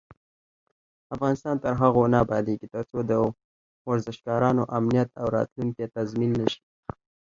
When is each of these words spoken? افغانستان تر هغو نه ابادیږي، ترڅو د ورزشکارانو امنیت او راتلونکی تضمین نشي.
افغانستان 1.15 1.55
تر 1.63 1.73
هغو 1.81 2.03
نه 2.11 2.17
ابادیږي، 2.25 2.67
ترڅو 2.75 2.97
د 3.09 3.11
ورزشکارانو 3.89 4.63
امنیت 4.77 5.09
او 5.21 5.25
راتلونکی 5.37 5.85
تضمین 5.95 6.31
نشي. 6.39 6.61